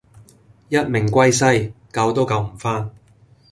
[0.69, 2.89] 一命歸西，救都救唔返